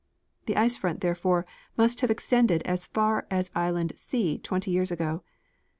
The 0.47 0.57
ice 0.57 0.77
front, 0.77 1.01
therefore, 1.01 1.45
must 1.77 2.01
have 2.01 2.09
extended 2.09 2.63
as 2.63 2.87
far 2.87 3.27
as 3.29 3.51
island 3.53 3.93
C 3.95 4.39
20 4.39 4.71
years 4.71 4.89
ago. 4.89 5.21